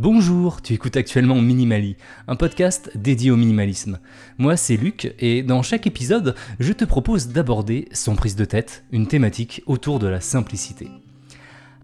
Bonjour, 0.00 0.62
tu 0.62 0.74
écoutes 0.74 0.96
actuellement 0.96 1.40
Minimali, 1.40 1.96
un 2.28 2.36
podcast 2.36 2.88
dédié 2.94 3.32
au 3.32 3.36
minimalisme. 3.36 3.98
Moi 4.38 4.56
c'est 4.56 4.76
Luc 4.76 5.12
et 5.18 5.42
dans 5.42 5.62
chaque 5.62 5.88
épisode, 5.88 6.36
je 6.60 6.72
te 6.72 6.84
propose 6.84 7.30
d'aborder, 7.30 7.88
sans 7.90 8.14
prise 8.14 8.36
de 8.36 8.44
tête, 8.44 8.84
une 8.92 9.08
thématique 9.08 9.60
autour 9.66 9.98
de 9.98 10.06
la 10.06 10.20
simplicité. 10.20 10.88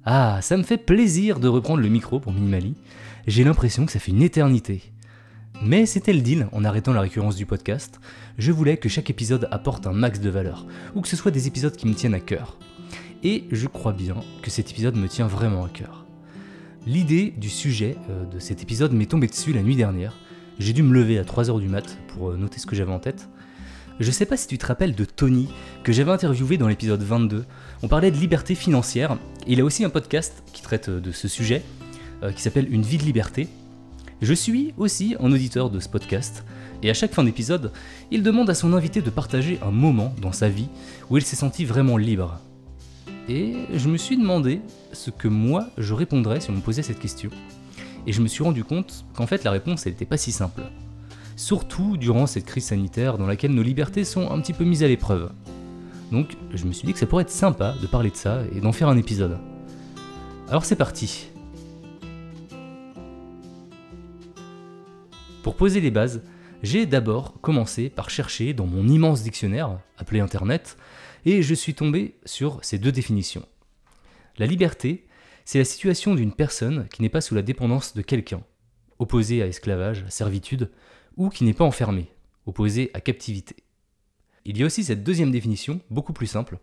Ah, 0.04 0.39
ça 0.43 0.57
me 0.57 0.62
fait 0.62 0.77
plaisir 0.77 1.40
de 1.40 1.48
reprendre 1.48 1.82
le 1.82 1.89
micro 1.89 2.21
pour 2.21 2.32
Minimali. 2.32 2.77
J'ai 3.27 3.43
l'impression 3.43 3.85
que 3.85 3.90
ça 3.90 3.98
fait 3.98 4.12
une 4.12 4.22
éternité. 4.22 4.93
Mais 5.61 5.85
c'était 5.85 6.12
le 6.12 6.21
deal 6.21 6.46
en 6.53 6.62
arrêtant 6.62 6.93
la 6.93 7.00
récurrence 7.00 7.35
du 7.35 7.46
podcast. 7.46 7.99
Je 8.39 8.53
voulais 8.53 8.76
que 8.76 8.89
chaque 8.89 9.11
épisode 9.11 9.49
apporte 9.50 9.89
un 9.89 9.93
max 9.93 10.21
de 10.21 10.31
valeur, 10.31 10.68
ou 10.94 11.00
que 11.00 11.08
ce 11.08 11.17
soit 11.17 11.32
des 11.32 11.49
épisodes 11.49 11.75
qui 11.75 11.89
me 11.89 11.94
tiennent 11.94 12.14
à 12.14 12.21
cœur. 12.21 12.58
Et 13.25 13.49
je 13.50 13.67
crois 13.67 13.93
bien 13.93 14.14
que 14.40 14.50
cet 14.50 14.71
épisode 14.71 14.94
me 14.94 15.08
tient 15.08 15.26
vraiment 15.26 15.64
à 15.64 15.68
cœur. 15.68 16.04
L'idée 16.86 17.32
du 17.38 17.48
sujet 17.48 17.96
euh, 18.11 18.26
de 18.26 18.38
cet 18.38 18.62
épisode 18.62 18.93
m'est 18.93 19.06
tombée 19.06 19.26
dessus 19.26 19.54
la 19.54 19.62
nuit 19.62 19.74
dernière. 19.74 20.18
J'ai 20.58 20.74
dû 20.74 20.82
me 20.82 20.93
lever 20.93 21.18
à 21.18 21.22
3h 21.22 21.58
du 21.58 21.66
mat 21.66 21.96
pour 22.08 22.30
euh, 22.30 22.36
noter 22.36 22.58
ce 22.58 22.66
que 22.66 22.76
j'avais 22.76 22.93
en 22.93 22.98
tête. 22.98 23.30
Je 24.00 24.10
sais 24.10 24.26
pas 24.26 24.36
si 24.36 24.48
tu 24.48 24.58
te 24.58 24.66
rappelles 24.66 24.94
de 24.94 25.07
Tony, 25.07 25.48
que 25.82 25.93
j'avais 25.93 26.10
interviewé 26.10 26.58
dans 26.58 26.68
l'épisode 26.68 27.02
22. 27.02 27.46
On 27.82 27.88
parlait 27.88 28.10
de 28.10 28.18
liberté 28.18 28.54
financière. 28.54 29.16
Il 29.46 29.62
a 29.62 29.64
aussi 29.64 29.82
un 29.82 29.88
podcast 29.88 30.43
qui 30.52 30.60
traite 30.60 30.90
euh, 30.90 31.00
de 31.00 31.10
ce 31.10 31.26
sujet, 31.26 31.62
qui 32.36 32.41
s'appelle 32.41 32.72
Une 32.72 32.80
vie 32.80 32.96
de 32.96 33.02
liberté. 33.02 33.48
Je 34.22 34.32
suis 34.32 34.72
aussi 34.78 35.14
un 35.20 35.30
auditeur 35.30 35.69
de 35.69 35.78
ce 35.78 35.91
podcast, 35.91 36.42
et 36.82 36.88
à 36.88 36.94
chaque 36.94 37.12
fin 37.12 37.22
d'épisode, 37.22 37.70
il 38.10 38.22
demande 38.22 38.48
à 38.48 38.55
son 38.55 38.72
invité 38.72 39.02
de 39.02 39.10
partager 39.10 39.58
un 39.62 39.70
moment 39.70 40.14
dans 40.22 40.32
sa 40.32 40.48
vie 40.48 40.69
où 41.10 41.19
il 41.19 41.22
s'est 41.22 41.36
senti 41.36 41.66
vraiment 41.66 41.98
libre, 41.98 42.41
et 43.28 43.55
je 43.72 43.89
me 43.89 43.97
suis 43.97 44.17
demandé 44.17 44.61
ce 44.92 45.11
que 45.11 45.28
moi 45.28 45.69
je 45.78 45.94
répondrais 45.94 46.41
si 46.41 46.50
on 46.50 46.55
me 46.55 46.61
posait 46.61 46.83
cette 46.83 46.98
question. 46.98 47.31
Et 48.06 48.12
je 48.12 48.20
me 48.20 48.28
suis 48.28 48.44
rendu 48.44 48.64
compte 48.64 49.05
qu'en 49.14 49.27
fait 49.27 49.44
la 49.44 49.50
réponse 49.50 49.86
n'était 49.86 50.05
pas 50.05 50.16
si 50.16 50.33
simple. 50.33 50.62
Surtout 51.36 51.97
durant 51.97 52.27
cette 52.27 52.44
crise 52.44 52.66
sanitaire 52.66 53.19
dans 53.19 53.27
laquelle 53.27 53.53
nos 53.53 53.62
libertés 53.62 54.05
sont 54.05 54.31
un 54.31 54.41
petit 54.41 54.53
peu 54.53 54.64
mises 54.64 54.83
à 54.83 54.89
l'épreuve. 54.89 55.31
Donc 56.12 56.36
je 56.53 56.64
me 56.66 56.72
suis 56.72 56.86
dit 56.86 56.92
que 56.92 56.98
ça 56.98 57.06
pourrait 57.06 57.22
être 57.22 57.31
sympa 57.31 57.75
de 57.81 57.86
parler 57.86 58.11
de 58.11 58.16
ça 58.16 58.42
et 58.55 58.61
d'en 58.61 58.72
faire 58.72 58.89
un 58.89 58.97
épisode. 58.97 59.38
Alors 60.48 60.64
c'est 60.64 60.77
parti. 60.77 61.28
Pour 65.42 65.56
poser 65.56 65.81
les 65.81 65.91
bases, 65.91 66.22
j'ai 66.62 66.86
d'abord 66.86 67.41
commencé 67.41 67.91
par 67.91 68.11
chercher 68.11 68.55
dans 68.55 68.66
mon 68.66 68.86
immense 68.88 69.22
dictionnaire, 69.22 69.78
appelé 69.98 70.20
Internet, 70.20 70.78
et 71.25 71.42
je 71.42 71.55
suis 71.55 71.75
tombé 71.75 72.17
sur 72.25 72.58
ces 72.62 72.78
deux 72.78 72.92
définitions. 72.92 73.47
La 74.39 74.47
liberté, 74.47 75.06
c'est 75.44 75.58
la 75.58 75.64
situation 75.64 76.14
d'une 76.14 76.33
personne 76.33 76.89
qui 76.89 77.03
n'est 77.03 77.08
pas 77.08 77.20
sous 77.20 77.34
la 77.34 77.42
dépendance 77.42 77.94
de 77.94 78.03
quelqu'un, 78.03 78.42
opposée 78.98 79.42
à 79.42 79.47
esclavage, 79.47 80.05
servitude, 80.08 80.70
ou 81.16 81.28
qui 81.28 81.44
n'est 81.44 81.55
pas 81.55 81.64
enfermée, 81.64 82.11
opposée 82.47 82.91
à 82.94 83.00
captivité. 83.00 83.56
Il 84.44 84.58
y 84.58 84.62
a 84.62 84.66
aussi 84.66 84.84
cette 84.84 85.05
deuxième 85.05 85.31
définition, 85.31 85.81
beaucoup 85.91 86.12
plus 86.12 86.27
simple, 86.27 86.58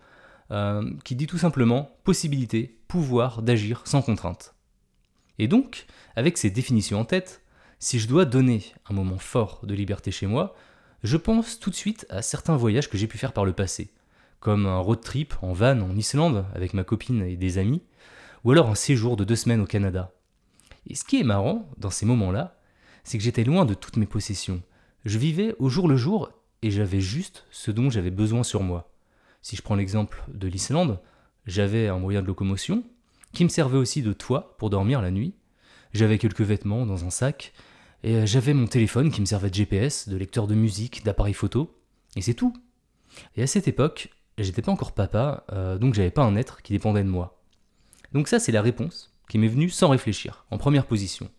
euh, 0.51 0.91
qui 1.03 1.15
dit 1.15 1.27
tout 1.27 1.37
simplement 1.37 1.97
possibilité, 2.03 2.79
pouvoir 2.87 3.41
d'agir 3.41 3.81
sans 3.85 4.01
contrainte. 4.01 4.53
Et 5.39 5.47
donc, 5.47 5.85
avec 6.15 6.37
ces 6.37 6.49
définitions 6.49 6.99
en 6.99 7.05
tête, 7.05 7.41
si 7.79 7.99
je 7.99 8.07
dois 8.07 8.25
donner 8.25 8.63
un 8.89 8.93
moment 8.93 9.17
fort 9.17 9.61
de 9.63 9.73
liberté 9.73 10.11
chez 10.11 10.27
moi, 10.27 10.55
je 11.03 11.17
pense 11.17 11.59
tout 11.59 11.69
de 11.69 11.75
suite 11.75 12.05
à 12.09 12.21
certains 12.21 12.57
voyages 12.57 12.89
que 12.89 12.97
j'ai 12.97 13.07
pu 13.07 13.17
faire 13.17 13.33
par 13.33 13.45
le 13.45 13.53
passé, 13.53 13.91
comme 14.41 14.65
un 14.65 14.79
road 14.79 14.99
trip 14.99 15.35
en 15.41 15.53
van 15.53 15.79
en 15.79 15.95
Islande 15.95 16.45
avec 16.53 16.73
ma 16.73 16.83
copine 16.83 17.21
et 17.21 17.37
des 17.37 17.57
amis, 17.57 17.81
ou 18.43 18.51
alors 18.51 18.69
un 18.69 18.75
séjour 18.75 19.15
de 19.15 19.23
deux 19.23 19.35
semaines 19.37 19.61
au 19.61 19.65
Canada. 19.65 20.11
Et 20.87 20.95
ce 20.95 21.05
qui 21.05 21.19
est 21.19 21.23
marrant 21.23 21.69
dans 21.77 21.91
ces 21.91 22.07
moments-là, 22.07 22.59
c'est 23.03 23.17
que 23.17 23.23
j'étais 23.23 23.43
loin 23.43 23.65
de 23.65 23.75
toutes 23.75 23.97
mes 23.97 24.07
possessions. 24.07 24.61
Je 25.05 25.19
vivais 25.19 25.55
au 25.59 25.69
jour 25.69 25.87
le 25.87 25.95
jour 25.95 26.31
et 26.63 26.71
j'avais 26.71 27.01
juste 27.01 27.45
ce 27.51 27.71
dont 27.71 27.89
j'avais 27.89 28.11
besoin 28.11 28.43
sur 28.43 28.63
moi. 28.63 28.91
Si 29.43 29.55
je 29.55 29.61
prends 29.61 29.75
l'exemple 29.75 30.23
de 30.27 30.47
l'Islande, 30.47 30.99
j'avais 31.45 31.87
un 31.87 31.99
moyen 31.99 32.21
de 32.21 32.27
locomotion 32.27 32.83
qui 33.33 33.43
me 33.43 33.49
servait 33.49 33.77
aussi 33.77 34.01
de 34.01 34.13
toit 34.13 34.55
pour 34.57 34.69
dormir 34.71 35.01
la 35.01 35.11
nuit. 35.11 35.35
J'avais 35.93 36.17
quelques 36.17 36.41
vêtements 36.41 36.85
dans 36.85 37.05
un 37.05 37.09
sac 37.11 37.53
et 38.03 38.25
j'avais 38.25 38.55
mon 38.55 38.67
téléphone 38.67 39.11
qui 39.11 39.21
me 39.21 39.25
servait 39.25 39.49
de 39.49 39.55
GPS, 39.55 40.09
de 40.09 40.17
lecteur 40.17 40.47
de 40.47 40.55
musique, 40.55 41.03
d'appareil 41.03 41.33
photo. 41.35 41.75
Et 42.15 42.21
c'est 42.21 42.33
tout. 42.33 42.53
Et 43.35 43.43
à 43.43 43.47
cette 43.47 43.67
époque, 43.67 44.09
j'étais 44.37 44.61
pas 44.61 44.71
encore 44.71 44.93
papa, 44.93 45.45
euh, 45.51 45.77
donc 45.77 45.93
j'avais 45.93 46.11
pas 46.11 46.23
un 46.23 46.35
être 46.35 46.61
qui 46.61 46.73
dépendait 46.73 47.03
de 47.03 47.09
moi. 47.09 47.41
Donc 48.13 48.27
ça, 48.27 48.39
c'est 48.39 48.51
la 48.51 48.61
réponse 48.61 49.13
qui 49.29 49.37
m'est 49.37 49.47
venue 49.47 49.69
sans 49.69 49.89
réfléchir, 49.89 50.45
en 50.51 50.57
première 50.57 50.85
position. 50.85 51.29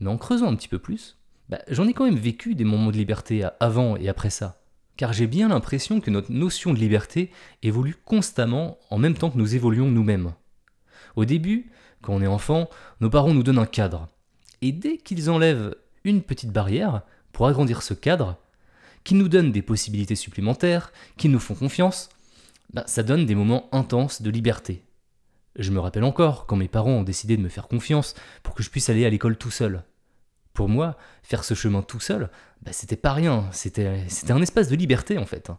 Mais 0.00 0.10
en 0.10 0.16
creusant 0.16 0.46
un 0.46 0.54
petit 0.54 0.68
peu 0.68 0.78
plus, 0.78 1.16
bah, 1.48 1.60
j'en 1.68 1.88
ai 1.88 1.92
quand 1.92 2.04
même 2.04 2.16
vécu 2.16 2.54
des 2.54 2.64
moments 2.64 2.90
de 2.90 2.96
liberté 2.96 3.46
avant 3.60 3.96
et 3.96 4.08
après 4.08 4.30
ça. 4.30 4.62
Car 4.96 5.12
j'ai 5.12 5.26
bien 5.26 5.48
l'impression 5.48 6.00
que 6.00 6.10
notre 6.10 6.32
notion 6.32 6.72
de 6.72 6.78
liberté 6.78 7.30
évolue 7.62 7.96
constamment 8.04 8.78
en 8.90 8.98
même 8.98 9.14
temps 9.14 9.30
que 9.30 9.38
nous 9.38 9.54
évoluons 9.54 9.90
nous-mêmes. 9.90 10.32
Au 11.16 11.24
début, 11.24 11.70
quand 12.02 12.14
on 12.14 12.22
est 12.22 12.26
enfant, 12.26 12.68
nos 13.00 13.10
parents 13.10 13.34
nous 13.34 13.42
donnent 13.42 13.58
un 13.58 13.66
cadre. 13.66 14.08
Et 14.62 14.72
dès 14.72 14.96
qu'ils 14.96 15.28
enlèvent 15.28 15.74
une 16.04 16.22
petite 16.22 16.52
barrière 16.52 17.02
pour 17.32 17.46
agrandir 17.46 17.82
ce 17.82 17.94
cadre, 17.94 18.38
qui 19.04 19.14
nous 19.14 19.28
donnent 19.28 19.52
des 19.52 19.62
possibilités 19.62 20.16
supplémentaires, 20.16 20.92
qui 21.16 21.28
nous 21.28 21.38
font 21.38 21.54
confiance, 21.54 22.08
bah, 22.72 22.84
ça 22.86 23.02
donne 23.02 23.26
des 23.26 23.34
moments 23.34 23.68
intenses 23.72 24.22
de 24.22 24.30
liberté. 24.30 24.82
Je 25.56 25.70
me 25.70 25.80
rappelle 25.80 26.04
encore 26.04 26.46
quand 26.46 26.56
mes 26.56 26.68
parents 26.68 26.90
ont 26.90 27.02
décidé 27.02 27.36
de 27.36 27.42
me 27.42 27.48
faire 27.48 27.68
confiance 27.68 28.14
pour 28.42 28.54
que 28.54 28.62
je 28.62 28.70
puisse 28.70 28.90
aller 28.90 29.06
à 29.06 29.10
l'école 29.10 29.38
tout 29.38 29.50
seul. 29.50 29.84
Pour 30.52 30.68
moi, 30.68 30.96
faire 31.22 31.44
ce 31.44 31.54
chemin 31.54 31.82
tout 31.82 32.00
seul, 32.00 32.30
bah, 32.62 32.72
c'était 32.72 32.96
pas 32.96 33.12
rien, 33.12 33.48
c'était 33.52 34.04
un 34.28 34.42
espace 34.42 34.68
de 34.68 34.76
liberté 34.76 35.18
en 35.18 35.26
fait. 35.26 35.50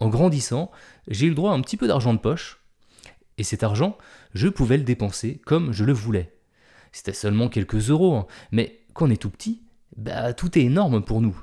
En 0.00 0.08
grandissant, 0.08 0.70
j'ai 1.08 1.26
eu 1.26 1.30
le 1.30 1.34
droit 1.34 1.52
à 1.52 1.54
un 1.54 1.60
petit 1.60 1.76
peu 1.76 1.88
d'argent 1.88 2.14
de 2.14 2.18
poche, 2.18 2.60
et 3.36 3.44
cet 3.44 3.62
argent, 3.62 3.96
je 4.34 4.48
pouvais 4.48 4.76
le 4.76 4.84
dépenser 4.84 5.40
comme 5.44 5.72
je 5.72 5.84
le 5.84 5.92
voulais. 5.92 6.36
C'était 6.92 7.12
seulement 7.12 7.48
quelques 7.48 7.90
euros, 7.90 8.16
hein, 8.16 8.26
mais 8.50 8.80
quand 8.94 9.06
on 9.06 9.10
est 9.10 9.20
tout 9.20 9.30
petit, 9.30 9.62
bah, 9.96 10.32
tout 10.32 10.58
est 10.58 10.62
énorme 10.62 11.04
pour 11.04 11.20
nous. 11.20 11.40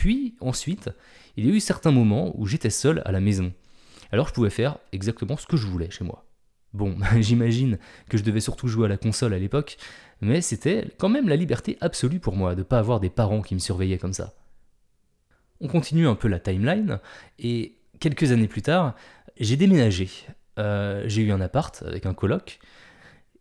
Puis, 0.00 0.34
ensuite, 0.40 0.88
il 1.36 1.44
y 1.44 1.50
a 1.50 1.54
eu 1.54 1.60
certains 1.60 1.90
moments 1.90 2.32
où 2.38 2.46
j'étais 2.46 2.70
seul 2.70 3.02
à 3.04 3.12
la 3.12 3.20
maison. 3.20 3.52
Alors 4.12 4.28
je 4.28 4.32
pouvais 4.32 4.48
faire 4.48 4.78
exactement 4.92 5.36
ce 5.36 5.46
que 5.46 5.58
je 5.58 5.66
voulais 5.66 5.90
chez 5.90 6.04
moi. 6.04 6.24
Bon, 6.72 6.96
j'imagine 7.20 7.78
que 8.08 8.16
je 8.16 8.22
devais 8.22 8.40
surtout 8.40 8.66
jouer 8.66 8.86
à 8.86 8.88
la 8.88 8.96
console 8.96 9.34
à 9.34 9.38
l'époque, 9.38 9.76
mais 10.22 10.40
c'était 10.40 10.88
quand 10.96 11.10
même 11.10 11.28
la 11.28 11.36
liberté 11.36 11.76
absolue 11.82 12.18
pour 12.18 12.34
moi 12.34 12.54
de 12.54 12.60
ne 12.60 12.64
pas 12.64 12.78
avoir 12.78 12.98
des 12.98 13.10
parents 13.10 13.42
qui 13.42 13.52
me 13.52 13.58
surveillaient 13.58 13.98
comme 13.98 14.14
ça. 14.14 14.32
On 15.60 15.68
continue 15.68 16.08
un 16.08 16.14
peu 16.14 16.28
la 16.28 16.40
timeline, 16.40 16.98
et 17.38 17.76
quelques 17.98 18.32
années 18.32 18.48
plus 18.48 18.62
tard, 18.62 18.96
j'ai 19.38 19.58
déménagé. 19.58 20.08
Euh, 20.58 21.04
j'ai 21.08 21.20
eu 21.20 21.30
un 21.30 21.42
appart 21.42 21.82
avec 21.82 22.06
un 22.06 22.14
coloc, 22.14 22.58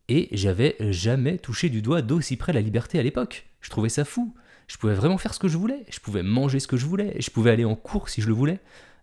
et 0.09 0.27
j'avais 0.33 0.75
jamais 0.91 1.37
touché 1.37 1.69
du 1.69 1.81
doigt 1.81 2.01
d'aussi 2.01 2.35
près 2.35 2.51
la 2.51 2.59
liberté 2.59 2.99
à 2.99 3.03
l'époque. 3.03 3.47
Je 3.61 3.69
trouvais 3.69 3.87
ça 3.87 4.03
fou 4.03 4.35
je 4.69 4.77
pouvais 4.77 4.93
vraiment 4.93 5.17
faire 5.17 5.33
ce 5.33 5.39
que 5.39 5.47
je 5.47 5.57
voulais, 5.57 5.83
je 5.89 5.99
pouvais 5.99 6.21
manger 6.21 6.59
ce 6.59 6.67
que 6.67 6.77
je 6.77 6.85
voulais, 6.85 7.15
je 7.19 7.31
pouvais 7.31 7.49
aller 7.49 7.65
en 7.65 7.75
cours 7.75 8.07
si 8.07 8.21
je 8.21 8.27
le 8.27 8.33
voulais. 8.33 8.59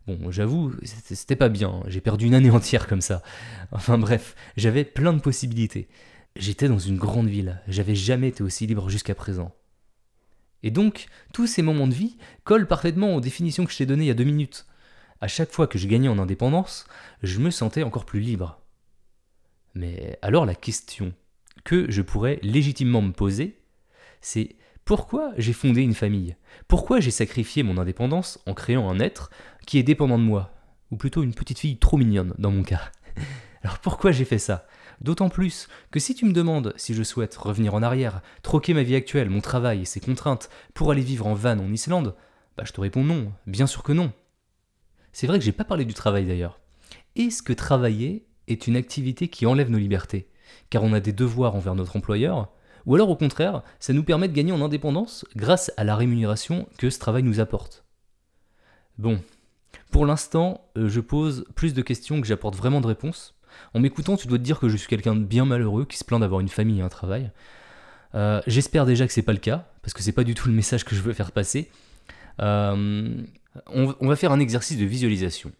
Bon, 0.07 0.31
j'avoue, 0.31 0.73
c'était 0.85 1.35
pas 1.35 1.49
bien, 1.49 1.83
j'ai 1.89 2.01
perdu 2.01 2.27
une 2.27 2.35
année 2.35 2.51
entière 2.51 2.87
comme 2.87 3.01
ça. 3.01 3.21
Enfin 3.73 3.99
bref, 3.99 4.37
j'avais 4.57 4.85
plein 4.85 5.13
de 5.13 5.21
possibilités. 5.21 5.89
J'étais 6.37 6.69
dans 6.69 6.79
une 6.79 6.97
grande 6.97 7.29
ville, 7.29 7.61
j'avais 7.67 7.97
jamais 7.97 8.29
été 8.29 8.45
aussi 8.45 8.69
libre 8.69 8.89
jusqu'à 8.89 9.17
présent. 9.17 9.53
Et 10.63 10.71
donc, 10.71 11.07
tous 11.33 11.49
ces 11.49 11.63
moments 11.63 11.89
de 11.89 11.95
vie 11.95 12.17
collent 12.45 12.69
parfaitement 12.69 13.17
aux 13.17 13.21
définitions 13.21 13.65
que 13.65 13.73
je 13.73 13.79
t'ai 13.79 13.87
données 13.87 14.05
il 14.05 14.09
y 14.09 14.13
a 14.13 14.15
deux 14.15 14.25
minutes. 14.25 14.67
À 15.21 15.27
chaque 15.27 15.51
fois 15.51 15.67
que 15.67 15.79
je 15.79 15.89
gagnais 15.89 16.09
en 16.09 16.21
indépendance, 16.21 16.87
je 17.25 17.41
me 17.41 17.51
sentais 17.51 17.83
encore 17.83 18.05
plus 18.05 18.21
libre. 18.21 18.61
Mais 19.75 20.17
alors 20.23 20.47
la 20.47 20.55
question 20.55 21.13
que 21.65 21.91
je 21.91 22.03
pourrais 22.03 22.39
légitimement 22.43 23.03
me 23.03 23.13
poser, 23.13 23.59
c'est 24.21 24.55
pourquoi 24.87 25.33
j'ai 25.37 25.53
fondé 25.53 25.83
une 25.83 25.95
famille? 25.95 26.37
Pourquoi 26.69 27.01
j'ai 27.01 27.11
sacrifié 27.11 27.65
mon 27.65 27.77
indépendance 27.77 28.39
en 28.47 28.55
créant 28.55 28.89
un 28.89 29.01
être 29.01 29.31
qui 29.67 29.79
est 29.79 29.83
dépendant 29.83 30.17
de 30.17 30.23
moi? 30.23 30.53
Ou 30.93 30.97
plutôt 30.97 31.25
une 31.25 31.35
petite 31.35 31.59
fille 31.59 31.77
trop 31.77 31.97
mignonne 31.97 32.35
dans 32.39 32.53
mon 32.53 32.63
cas. 32.63 32.93
Alors 33.65 33.81
pourquoi 33.81 34.13
j'ai 34.13 34.25
fait 34.25 34.39
ça? 34.39 34.69
D'autant 35.01 35.29
plus 35.29 35.67
que 35.91 35.99
si 35.99 36.15
tu 36.15 36.25
me 36.25 36.33
demandes 36.33 36.73
si 36.77 36.95
je 36.95 37.03
souhaite 37.03 37.35
revenir 37.35 37.75
en 37.75 37.83
arrière, 37.83 38.23
troquer 38.45 38.75
ma 38.75 38.85
vie 38.85 38.95
actuelle, 38.95 39.29
mon 39.29 39.41
travail 39.41 39.83
et 39.83 39.87
ses 39.87 39.99
contraintes 39.99 40.51
pour 40.73 40.93
aller 40.93 41.03
vivre 41.03 41.27
en 41.27 41.35
van 41.35 41.59
en 41.59 41.73
Islande, 41.73 42.15
bah 42.57 42.63
je 42.65 42.73
te 42.73 42.81
réponds 42.81 43.03
non, 43.03 43.33
bien 43.49 43.67
sûr 43.67 43.83
que 43.83 43.93
non. 43.93 44.13
C'est 45.13 45.27
vrai 45.27 45.41
que 45.41 45.45
j'ai 45.45 45.51
pas 45.51 45.65
parlé 45.65 45.85
du 45.85 45.95
travail 45.95 46.27
d'ailleurs. 46.27 46.61
Est-ce 47.17 47.43
que 47.43 47.53
travailler 47.53 48.29
est 48.47 48.69
une 48.69 48.77
activité 48.77 49.27
qui 49.27 49.47
enlève 49.47 49.69
nos 49.69 49.79
libertés? 49.79 50.31
Car 50.71 50.85
on 50.85 50.93
a 50.93 51.01
des 51.01 51.13
devoirs 51.13 51.57
envers 51.57 51.75
notre 51.75 51.97
employeur, 51.97 52.53
ou 52.87 52.95
alors 52.95 53.11
au 53.11 53.17
contraire, 53.17 53.63
ça 53.81 53.93
nous 53.93 54.05
permet 54.05 54.29
de 54.29 54.33
gagner 54.33 54.53
en 54.53 54.63
indépendance 54.63 55.25
grâce 55.37 55.73
à 55.77 55.85
la 55.85 55.97
rémunération 55.97 56.69
que 56.79 56.89
ce 56.89 56.99
travail 56.99 57.25
nous 57.25 57.41
apporte. 57.41 57.85
Bon, 58.99 59.21
pour 59.91 60.07
l'instant, 60.07 60.69
euh, 60.77 60.89
je 60.89 61.01
pose 61.01 61.45
plus 61.55 61.75
de 61.75 61.83
questions 61.83 62.21
que 62.21 62.27
j'apporte 62.27 62.57
vraiment 62.57 62.81
de 62.81 62.87
réponses, 62.87 63.35
En 63.75 63.81
m'écoutant, 63.81 64.17
tu 64.17 64.27
dois 64.29 64.39
te 64.39 64.43
dire 64.43 64.59
que 64.59 64.69
je 64.69 64.77
suis 64.77 64.89
quelqu'un 64.89 65.15
de 65.15 65.25
bien 65.25 65.45
malheureux 65.45 65.87
qui 65.87 65.97
se 65.97 66.05
plaint 66.05 66.21
d'avoir 66.21 66.41
une 66.41 66.49
famille 66.49 66.81
et 66.81 66.83
un 66.83 66.89
travail. 66.89 67.31
Euh, 68.15 68.41
j'espère 68.47 68.87
déjà 68.87 69.07
que 69.07 69.13
c'est 69.13 69.23
pas 69.23 69.33
le 69.33 69.39
cas, 69.39 69.67
parce 69.83 69.95
que 69.95 70.03
c'est 70.03 70.13
pas 70.13 70.25
du 70.25 70.35
tout 70.35 70.49
le 70.49 70.55
message 70.55 70.85
que 70.85 70.95
je 70.95 71.03
veux 71.03 71.13
faire 71.13 71.33
passer. 71.33 71.71
Euh, 72.41 73.17
on, 73.69 73.95
on 73.99 74.09
va 74.09 74.17
faire 74.17 74.33
un 74.33 74.41
exercice 74.41 74.79
de 74.79 74.85
visualisation. 74.85 75.53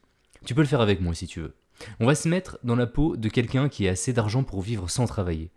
Tu 0.45 0.55
peux 0.55 0.61
le 0.61 0.67
faire 0.67 0.81
avec 0.81 1.01
moi 1.01 1.15
si 1.15 1.27
tu 1.27 1.41
veux. 1.41 1.55
On 2.01 2.07
va 2.07 2.15
se 2.15 2.29
mettre 2.29 2.59
dans 2.63 2.77
la 2.77 2.87
peau 2.87 3.17
de 3.17 3.29
quelqu'un 3.29 3.69
qui 3.69 3.89
a 3.89 3.93
assez 3.93 4.13
d'argent 4.13 4.43
pour 4.43 4.63
vivre 4.63 4.89
sans 4.89 5.07
travailler. 5.07 5.51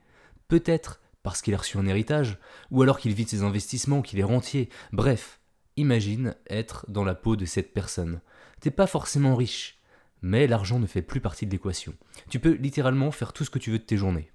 Peut-être 0.48 1.00
parce 1.24 1.42
qu'il 1.42 1.54
a 1.54 1.58
reçu 1.58 1.78
un 1.78 1.88
héritage, 1.88 2.38
ou 2.72 2.82
alors 2.82 3.00
qu'il 3.00 3.14
vit 3.14 3.26
de 3.26 3.30
ses 3.30 3.44
investissements, 3.44 4.02
qu'il 4.02 4.20
est 4.20 4.24
rentier. 4.24 4.70
Bref, 4.92 5.42
imagine 5.78 6.36
être 6.50 6.86
dans 6.90 7.04
la 7.04 7.16
peau 7.16 7.36
de 7.36 7.46
cette 7.46 7.74
personne. 7.74 8.22
T'es 8.60 8.72
pas 8.72 8.88
forcément 8.88 9.36
riche, 9.36 9.80
mais 10.22 10.48
l'argent 10.48 10.80
ne 10.80 10.88
fait 10.88 11.02
plus 11.02 11.22
partie 11.22 11.46
de 11.46 11.52
l'équation. 11.52 11.94
Tu 12.30 12.40
peux 12.40 12.54
littéralement 12.54 13.12
faire 13.12 13.34
tout 13.34 13.46
ce 13.46 13.50
que 13.50 13.60
tu 13.60 13.72
veux 13.72 13.80
de 13.80 13.84
tes 13.84 13.98
journées. 13.98 14.32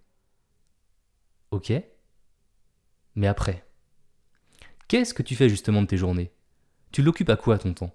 Ok? 1.51 1.73
Mais 3.15 3.27
après 3.27 3.65
Qu'est-ce 4.89 5.15
que 5.15 5.23
tu 5.23 5.35
fais 5.35 5.49
justement 5.49 5.83
de 5.83 5.87
tes 5.87 5.97
journées? 5.97 6.33
Tu 6.93 7.03
l'occupes 7.03 7.31
à 7.31 7.37
quoi 7.37 7.59
ton 7.59 7.73
temps? 7.75 7.95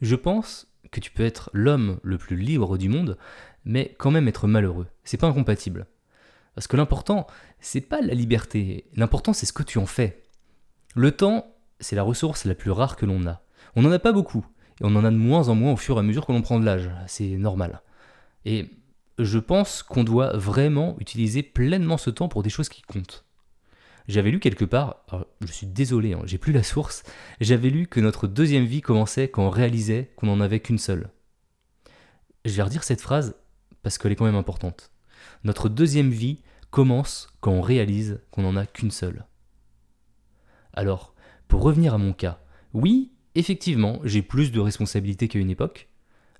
Je 0.00 0.16
pense 0.16 0.74
que 0.90 1.00
tu 1.00 1.10
peux 1.10 1.24
être 1.24 1.50
l'homme 1.52 2.00
le 2.02 2.18
plus 2.18 2.36
libre 2.36 2.78
du 2.78 2.88
monde, 2.88 3.16
mais 3.64 3.94
quand 3.98 4.10
même 4.10 4.28
être 4.28 4.48
malheureux. 4.48 4.88
C'est 5.04 5.16
pas 5.16 5.28
incompatible. 5.28 5.86
Parce 6.54 6.66
que 6.66 6.76
l'important, 6.76 7.26
c'est 7.60 7.80
pas 7.80 8.00
la 8.00 8.14
liberté, 8.14 8.86
l'important 8.94 9.32
c'est 9.32 9.46
ce 9.46 9.52
que 9.52 9.62
tu 9.62 9.78
en 9.78 9.86
fais. 9.86 10.22
Le 10.94 11.12
temps, 11.12 11.54
c'est 11.78 11.96
la 11.96 12.02
ressource 12.02 12.44
la 12.44 12.54
plus 12.54 12.70
rare 12.70 12.96
que 12.96 13.06
l'on 13.06 13.26
a. 13.26 13.42
On 13.76 13.82
n'en 13.82 13.92
a 13.92 13.98
pas 13.98 14.12
beaucoup, 14.12 14.44
et 14.80 14.84
on 14.84 14.96
en 14.96 15.04
a 15.04 15.10
de 15.10 15.16
moins 15.16 15.48
en 15.48 15.54
moins 15.54 15.72
au 15.72 15.76
fur 15.76 15.96
et 15.96 16.00
à 16.00 16.02
mesure 16.02 16.26
que 16.26 16.32
l'on 16.32 16.42
prend 16.42 16.58
de 16.58 16.64
l'âge, 16.64 16.90
c'est 17.06 17.36
normal. 17.36 17.82
Et 18.44 18.70
je 19.18 19.38
pense 19.38 19.82
qu'on 19.82 20.04
doit 20.04 20.36
vraiment 20.36 20.96
utiliser 20.98 21.42
pleinement 21.42 21.98
ce 21.98 22.10
temps 22.10 22.28
pour 22.28 22.42
des 22.42 22.50
choses 22.50 22.68
qui 22.68 22.82
comptent. 22.82 23.24
J'avais 24.08 24.30
lu 24.30 24.40
quelque 24.40 24.64
part, 24.64 25.04
je 25.40 25.52
suis 25.52 25.66
désolé, 25.66 26.14
hein, 26.14 26.22
j'ai 26.24 26.38
plus 26.38 26.52
la 26.52 26.62
source, 26.62 27.04
j'avais 27.40 27.70
lu 27.70 27.86
que 27.86 28.00
notre 28.00 28.26
deuxième 28.26 28.64
vie 28.64 28.80
commençait 28.80 29.28
quand 29.28 29.44
on 29.44 29.50
réalisait 29.50 30.12
qu'on 30.16 30.26
n'en 30.26 30.40
avait 30.40 30.60
qu'une 30.60 30.78
seule. 30.78 31.10
Je 32.44 32.52
vais 32.54 32.62
redire 32.62 32.82
cette 32.82 33.00
phrase 33.00 33.36
parce 33.82 33.98
qu'elle 33.98 34.12
est 34.12 34.16
quand 34.16 34.24
même 34.24 34.34
importante. 34.34 34.90
Notre 35.44 35.68
deuxième 35.68 36.10
vie 36.10 36.38
commence 36.70 37.28
quand 37.40 37.52
on 37.52 37.60
réalise 37.60 38.20
qu'on 38.30 38.42
n'en 38.42 38.56
a 38.56 38.66
qu'une 38.66 38.90
seule. 38.90 39.26
Alors, 40.72 41.14
pour 41.48 41.62
revenir 41.62 41.94
à 41.94 41.98
mon 41.98 42.12
cas, 42.12 42.40
oui, 42.72 43.10
effectivement, 43.34 44.00
j'ai 44.04 44.22
plus 44.22 44.52
de 44.52 44.60
responsabilités 44.60 45.28
qu'à 45.28 45.38
une 45.38 45.50
époque, 45.50 45.88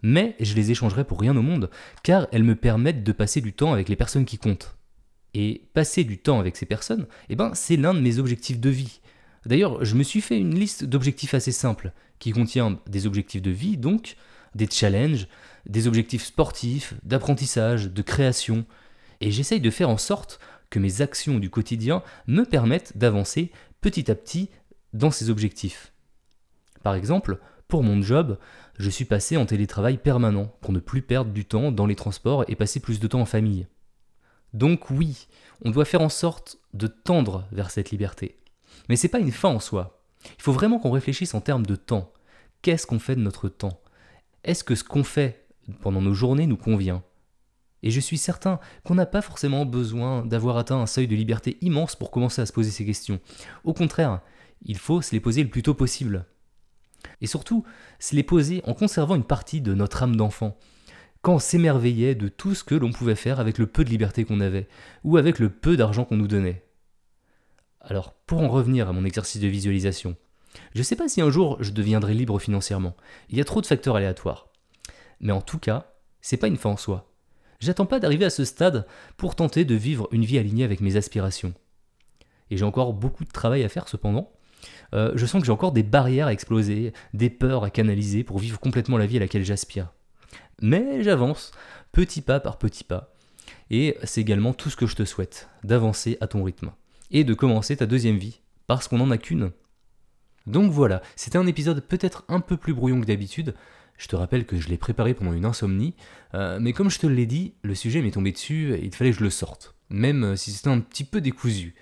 mais 0.02 0.36
je 0.40 0.54
les 0.54 0.70
échangerai 0.70 1.04
pour 1.04 1.20
rien 1.20 1.36
au 1.36 1.42
monde, 1.42 1.70
car 2.02 2.26
elles 2.32 2.44
me 2.44 2.56
permettent 2.56 3.04
de 3.04 3.12
passer 3.12 3.40
du 3.40 3.52
temps 3.52 3.72
avec 3.72 3.88
les 3.88 3.96
personnes 3.96 4.24
qui 4.24 4.38
comptent. 4.38 4.76
Et 5.34 5.68
passer 5.74 6.04
du 6.04 6.18
temps 6.18 6.40
avec 6.40 6.56
ces 6.56 6.66
personnes, 6.66 7.06
eh 7.28 7.36
ben, 7.36 7.52
c'est 7.54 7.76
l'un 7.76 7.94
de 7.94 8.00
mes 8.00 8.18
objectifs 8.18 8.58
de 8.58 8.70
vie. 8.70 9.00
D'ailleurs, 9.46 9.84
je 9.84 9.94
me 9.94 10.02
suis 10.02 10.20
fait 10.20 10.38
une 10.38 10.54
liste 10.54 10.84
d'objectifs 10.84 11.34
assez 11.34 11.52
simple, 11.52 11.92
qui 12.18 12.32
contient 12.32 12.78
des 12.88 13.06
objectifs 13.06 13.42
de 13.42 13.50
vie, 13.50 13.76
donc 13.76 14.16
des 14.54 14.68
challenges, 14.68 15.28
des 15.66 15.86
objectifs 15.86 16.24
sportifs, 16.24 16.94
d'apprentissage, 17.02 17.90
de 17.90 18.02
création, 18.02 18.64
et 19.20 19.30
j'essaye 19.30 19.60
de 19.60 19.70
faire 19.70 19.90
en 19.90 19.98
sorte 19.98 20.40
que 20.70 20.78
mes 20.78 21.02
actions 21.02 21.38
du 21.38 21.50
quotidien 21.50 22.02
me 22.26 22.44
permettent 22.44 22.96
d'avancer 22.96 23.50
petit 23.80 24.10
à 24.10 24.14
petit 24.14 24.48
dans 24.92 25.10
ces 25.10 25.30
objectifs. 25.30 25.92
Par 26.82 26.94
exemple, 26.94 27.38
pour 27.68 27.82
mon 27.82 28.02
job, 28.02 28.38
je 28.78 28.90
suis 28.90 29.04
passé 29.04 29.36
en 29.36 29.46
télétravail 29.46 29.98
permanent 29.98 30.52
pour 30.60 30.72
ne 30.72 30.78
plus 30.78 31.02
perdre 31.02 31.32
du 31.32 31.44
temps 31.44 31.70
dans 31.70 31.86
les 31.86 31.96
transports 31.96 32.44
et 32.48 32.56
passer 32.56 32.80
plus 32.80 32.98
de 32.98 33.06
temps 33.06 33.20
en 33.20 33.26
famille. 33.26 33.66
Donc 34.54 34.90
oui, 34.90 35.28
on 35.64 35.70
doit 35.70 35.84
faire 35.84 36.00
en 36.00 36.08
sorte 36.08 36.58
de 36.74 36.86
tendre 36.86 37.46
vers 37.52 37.70
cette 37.70 37.90
liberté. 37.90 38.36
Mais 38.88 38.96
c'est 38.96 39.08
pas 39.08 39.20
une 39.20 39.32
fin 39.32 39.50
en 39.50 39.60
soi. 39.60 40.02
Il 40.36 40.42
faut 40.42 40.52
vraiment 40.52 40.78
qu'on 40.78 40.90
réfléchisse 40.90 41.34
en 41.34 41.40
termes 41.40 41.66
de 41.66 41.76
temps. 41.76 42.12
Qu'est-ce 42.62 42.86
qu'on 42.86 42.98
fait 42.98 43.16
de 43.16 43.20
notre 43.20 43.48
temps? 43.48 43.80
Est-ce 44.42 44.64
que 44.64 44.74
ce 44.74 44.84
qu'on 44.84 45.04
fait 45.04 45.46
pendant 45.80 46.02
nos 46.02 46.14
journées 46.14 46.46
nous 46.46 46.56
convient 46.56 47.02
et 47.82 47.90
je 47.90 48.00
suis 48.00 48.18
certain 48.18 48.60
qu'on 48.84 48.94
n'a 48.94 49.06
pas 49.06 49.22
forcément 49.22 49.64
besoin 49.64 50.24
d'avoir 50.24 50.56
atteint 50.56 50.80
un 50.80 50.86
seuil 50.86 51.08
de 51.08 51.16
liberté 51.16 51.56
immense 51.60 51.96
pour 51.96 52.10
commencer 52.10 52.42
à 52.42 52.46
se 52.46 52.52
poser 52.52 52.70
ces 52.70 52.84
questions. 52.84 53.20
Au 53.64 53.72
contraire, 53.72 54.20
il 54.62 54.76
faut 54.76 55.00
se 55.00 55.12
les 55.12 55.20
poser 55.20 55.42
le 55.42 55.48
plus 55.48 55.62
tôt 55.62 55.74
possible. 55.74 56.26
Et 57.22 57.26
surtout, 57.26 57.64
se 57.98 58.14
les 58.14 58.22
poser 58.22 58.62
en 58.66 58.74
conservant 58.74 59.16
une 59.16 59.24
partie 59.24 59.62
de 59.62 59.74
notre 59.74 60.02
âme 60.02 60.16
d'enfant. 60.16 60.58
Quand 61.22 61.34
on 61.34 61.38
s'émerveillait 61.38 62.14
de 62.14 62.28
tout 62.28 62.54
ce 62.54 62.64
que 62.64 62.74
l'on 62.74 62.92
pouvait 62.92 63.14
faire 63.14 63.40
avec 63.40 63.58
le 63.58 63.66
peu 63.66 63.84
de 63.84 63.90
liberté 63.90 64.24
qu'on 64.24 64.40
avait, 64.40 64.68
ou 65.04 65.16
avec 65.16 65.38
le 65.38 65.50
peu 65.50 65.76
d'argent 65.76 66.04
qu'on 66.04 66.16
nous 66.16 66.28
donnait. 66.28 66.64
Alors, 67.80 68.12
pour 68.26 68.40
en 68.40 68.48
revenir 68.48 68.88
à 68.88 68.92
mon 68.92 69.04
exercice 69.04 69.40
de 69.40 69.48
visualisation, 69.48 70.16
je 70.74 70.80
ne 70.80 70.82
sais 70.82 70.96
pas 70.96 71.08
si 71.08 71.20
un 71.20 71.30
jour 71.30 71.56
je 71.60 71.70
deviendrai 71.72 72.14
libre 72.14 72.38
financièrement. 72.38 72.96
Il 73.28 73.38
y 73.38 73.40
a 73.40 73.44
trop 73.44 73.60
de 73.60 73.66
facteurs 73.66 73.96
aléatoires. 73.96 74.49
Mais 75.20 75.32
en 75.32 75.40
tout 75.40 75.58
cas, 75.58 75.92
c'est 76.20 76.36
pas 76.36 76.48
une 76.48 76.56
fin 76.56 76.70
en 76.70 76.76
soi. 76.76 77.10
J'attends 77.60 77.86
pas 77.86 78.00
d'arriver 78.00 78.24
à 78.24 78.30
ce 78.30 78.44
stade 78.44 78.86
pour 79.16 79.36
tenter 79.36 79.64
de 79.64 79.74
vivre 79.74 80.08
une 80.12 80.24
vie 80.24 80.38
alignée 80.38 80.64
avec 80.64 80.80
mes 80.80 80.96
aspirations. 80.96 81.54
Et 82.50 82.56
j'ai 82.56 82.64
encore 82.64 82.94
beaucoup 82.94 83.24
de 83.24 83.30
travail 83.30 83.62
à 83.62 83.68
faire 83.68 83.88
cependant. 83.88 84.32
Euh, 84.94 85.12
je 85.14 85.26
sens 85.26 85.40
que 85.40 85.46
j'ai 85.46 85.52
encore 85.52 85.72
des 85.72 85.82
barrières 85.82 86.26
à 86.26 86.32
exploser, 86.32 86.92
des 87.14 87.30
peurs 87.30 87.64
à 87.64 87.70
canaliser 87.70 88.24
pour 88.24 88.38
vivre 88.38 88.58
complètement 88.58 88.98
la 88.98 89.06
vie 89.06 89.18
à 89.18 89.20
laquelle 89.20 89.44
j'aspire. 89.44 89.92
Mais 90.62 91.02
j'avance, 91.02 91.52
petit 91.92 92.22
pas 92.22 92.40
par 92.40 92.58
petit 92.58 92.84
pas. 92.84 93.14
Et 93.70 93.96
c'est 94.04 94.20
également 94.20 94.52
tout 94.52 94.70
ce 94.70 94.76
que 94.76 94.86
je 94.86 94.96
te 94.96 95.04
souhaite, 95.04 95.48
d'avancer 95.62 96.18
à 96.20 96.26
ton 96.26 96.42
rythme. 96.42 96.72
Et 97.10 97.24
de 97.24 97.34
commencer 97.34 97.76
ta 97.76 97.86
deuxième 97.86 98.18
vie, 98.18 98.40
parce 98.66 98.88
qu'on 98.88 98.98
n'en 98.98 99.10
a 99.10 99.18
qu'une. 99.18 99.52
Donc 100.46 100.72
voilà, 100.72 101.02
c'était 101.16 101.38
un 101.38 101.46
épisode 101.46 101.80
peut-être 101.80 102.24
un 102.28 102.40
peu 102.40 102.56
plus 102.56 102.74
brouillon 102.74 103.00
que 103.00 103.06
d'habitude, 103.06 103.54
je 104.00 104.08
te 104.08 104.16
rappelle 104.16 104.46
que 104.46 104.58
je 104.58 104.68
l'ai 104.68 104.78
préparé 104.78 105.12
pendant 105.12 105.34
une 105.34 105.44
insomnie, 105.44 105.94
euh, 106.32 106.58
mais 106.58 106.72
comme 106.72 106.90
je 106.90 106.98
te 106.98 107.06
l'ai 107.06 107.26
dit, 107.26 107.52
le 107.62 107.74
sujet 107.74 108.00
m'est 108.00 108.10
tombé 108.10 108.32
dessus 108.32 108.72
et 108.72 108.82
il 108.82 108.94
fallait 108.94 109.10
que 109.10 109.18
je 109.18 109.24
le 109.24 109.28
sorte, 109.28 109.74
même 109.90 110.24
euh, 110.24 110.36
si 110.36 110.52
c'était 110.52 110.70
un 110.70 110.80
petit 110.80 111.04
peu 111.04 111.20
décousu. 111.20 111.74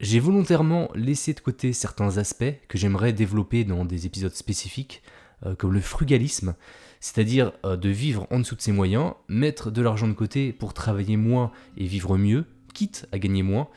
J'ai 0.00 0.20
volontairement 0.20 0.88
laissé 0.94 1.34
de 1.34 1.40
côté 1.40 1.74
certains 1.74 2.16
aspects 2.16 2.54
que 2.66 2.78
j'aimerais 2.78 3.12
développer 3.12 3.64
dans 3.64 3.84
des 3.84 4.06
épisodes 4.06 4.34
spécifiques, 4.34 5.02
euh, 5.44 5.54
comme 5.54 5.74
le 5.74 5.82
frugalisme, 5.82 6.54
c'est-à-dire 6.98 7.52
de 7.62 7.88
vivre 7.90 8.26
en 8.30 8.38
dessous 8.38 8.56
de 8.56 8.62
ses 8.62 8.72
moyens, 8.72 9.12
mettre 9.28 9.70
de 9.70 9.82
l'argent 9.82 10.08
de 10.08 10.14
côté 10.14 10.54
pour 10.54 10.72
travailler 10.72 11.18
moins 11.18 11.52
et 11.76 11.84
vivre 11.84 12.16
mieux, 12.16 12.46
quitte 12.72 13.06
à 13.12 13.18
gagner 13.18 13.42
moins. 13.42 13.68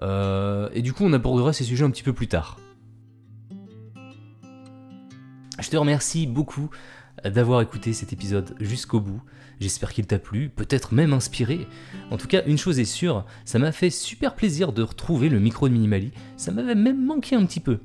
et 0.00 0.82
du 0.82 0.92
coup, 0.92 1.02
on 1.02 1.12
abordera 1.12 1.52
ces 1.52 1.64
sujets 1.64 1.84
un 1.84 1.90
petit 1.90 2.04
peu 2.04 2.12
plus 2.12 2.28
tard. 2.28 2.60
Je 5.58 5.68
te 5.68 5.76
remercie 5.76 6.28
beaucoup 6.28 6.70
d'avoir 7.24 7.60
écouté 7.60 7.92
cet 7.92 8.12
épisode 8.12 8.54
jusqu'au 8.60 9.00
bout. 9.00 9.22
J'espère 9.60 9.92
qu'il 9.92 10.06
t'a 10.06 10.18
plu, 10.18 10.48
peut-être 10.48 10.94
même 10.94 11.12
inspiré. 11.12 11.66
En 12.10 12.16
tout 12.16 12.26
cas, 12.26 12.42
une 12.46 12.58
chose 12.58 12.78
est 12.78 12.84
sûre, 12.84 13.26
ça 13.44 13.58
m'a 13.58 13.72
fait 13.72 13.90
super 13.90 14.34
plaisir 14.34 14.72
de 14.72 14.82
retrouver 14.82 15.28
le 15.28 15.38
micro 15.38 15.68
de 15.68 15.74
Minimali. 15.74 16.12
Ça 16.36 16.50
m'avait 16.50 16.74
même 16.74 17.04
manqué 17.04 17.36
un 17.36 17.44
petit 17.44 17.60
peu. 17.60 17.80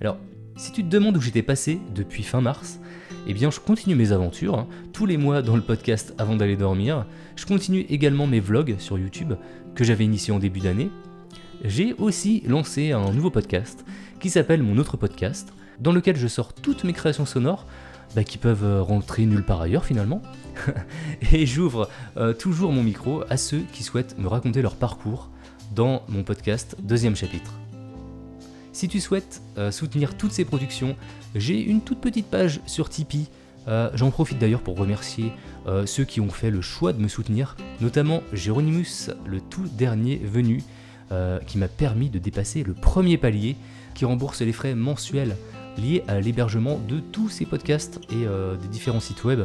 Alors, 0.00 0.18
si 0.56 0.72
tu 0.72 0.82
te 0.82 0.88
demandes 0.88 1.16
où 1.16 1.20
j'étais 1.20 1.42
passé 1.42 1.80
depuis 1.94 2.22
fin 2.22 2.40
mars, 2.40 2.80
eh 3.26 3.34
bien 3.34 3.50
je 3.50 3.60
continue 3.60 3.94
mes 3.94 4.12
aventures, 4.12 4.58
hein, 4.58 4.68
tous 4.92 5.06
les 5.06 5.16
mois 5.16 5.42
dans 5.42 5.56
le 5.56 5.62
podcast 5.62 6.14
avant 6.18 6.36
d'aller 6.36 6.56
dormir. 6.56 7.06
Je 7.36 7.46
continue 7.46 7.80
également 7.88 8.26
mes 8.26 8.40
vlogs 8.40 8.76
sur 8.78 8.98
YouTube 8.98 9.34
que 9.74 9.84
j'avais 9.84 10.04
initié 10.04 10.32
en 10.32 10.38
début 10.38 10.60
d'année. 10.60 10.90
J'ai 11.64 11.94
aussi 11.94 12.42
lancé 12.46 12.92
un 12.92 13.12
nouveau 13.12 13.30
podcast 13.30 13.84
qui 14.20 14.30
s'appelle 14.30 14.62
Mon 14.62 14.78
autre 14.78 14.96
podcast, 14.96 15.52
dans 15.80 15.92
lequel 15.92 16.16
je 16.16 16.26
sors 16.26 16.52
toutes 16.52 16.84
mes 16.84 16.92
créations 16.92 17.26
sonores 17.26 17.66
bah, 18.14 18.24
qui 18.24 18.38
peuvent 18.38 18.64
euh, 18.64 18.82
rentrer 18.82 19.26
nulle 19.26 19.44
part 19.44 19.60
ailleurs 19.60 19.84
finalement. 19.84 20.22
et 21.32 21.46
j'ouvre 21.46 21.88
euh, 22.16 22.32
toujours 22.32 22.72
mon 22.72 22.82
micro 22.82 23.22
à 23.28 23.36
ceux 23.36 23.62
qui 23.72 23.82
souhaitent 23.82 24.18
me 24.18 24.28
raconter 24.28 24.62
leur 24.62 24.76
parcours 24.76 25.28
dans 25.74 26.02
mon 26.08 26.22
podcast 26.22 26.76
deuxième 26.82 27.16
chapitre. 27.16 27.52
Si 28.72 28.88
tu 28.88 29.00
souhaites 29.00 29.42
euh, 29.58 29.70
soutenir 29.70 30.16
toutes 30.16 30.32
ces 30.32 30.44
productions, 30.44 30.96
j'ai 31.34 31.60
une 31.60 31.80
toute 31.82 32.00
petite 32.00 32.26
page 32.26 32.60
sur 32.66 32.88
Tipeee. 32.88 33.28
J'en 33.92 34.10
profite 34.10 34.38
d'ailleurs 34.38 34.62
pour 34.62 34.78
remercier 34.78 35.30
ceux 35.84 36.04
qui 36.04 36.22
ont 36.22 36.30
fait 36.30 36.50
le 36.50 36.62
choix 36.62 36.94
de 36.94 37.02
me 37.02 37.06
soutenir, 37.06 37.54
notamment 37.82 38.22
Jéronimus, 38.32 39.10
le 39.26 39.42
tout 39.42 39.68
dernier 39.76 40.16
venu, 40.16 40.62
qui 41.46 41.58
m'a 41.58 41.68
permis 41.68 42.08
de 42.08 42.18
dépasser 42.18 42.62
le 42.62 42.72
premier 42.72 43.18
palier, 43.18 43.56
qui 43.92 44.06
rembourse 44.06 44.40
les 44.40 44.54
frais 44.54 44.74
mensuels 44.74 45.36
lié 45.78 46.04
à 46.08 46.20
l'hébergement 46.20 46.78
de 46.88 47.00
tous 47.00 47.28
ces 47.28 47.46
podcasts 47.46 48.00
et 48.10 48.26
euh, 48.26 48.56
des 48.56 48.68
différents 48.68 49.00
sites 49.00 49.24
web. 49.24 49.42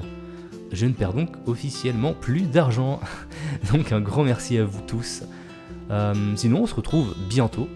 Je 0.71 0.85
ne 0.85 0.93
perds 0.93 1.13
donc 1.13 1.29
officiellement 1.45 2.13
plus 2.13 2.41
d'argent. 2.41 2.99
donc 3.73 3.91
un 3.91 4.01
grand 4.01 4.23
merci 4.23 4.57
à 4.57 4.65
vous 4.65 4.81
tous. 4.81 5.23
Euh, 5.91 6.13
sinon, 6.35 6.63
on 6.63 6.67
se 6.67 6.75
retrouve 6.75 7.15
bientôt 7.29 7.69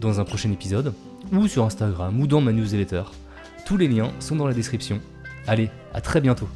dans 0.00 0.20
un 0.20 0.24
prochain 0.24 0.50
épisode, 0.52 0.92
ou 1.32 1.48
sur 1.48 1.64
Instagram, 1.64 2.20
ou 2.20 2.26
dans 2.26 2.40
ma 2.40 2.52
newsletter. 2.52 3.02
Tous 3.66 3.76
les 3.76 3.88
liens 3.88 4.12
sont 4.20 4.36
dans 4.36 4.46
la 4.46 4.54
description. 4.54 5.00
Allez, 5.46 5.70
à 5.92 6.00
très 6.00 6.20
bientôt 6.20 6.48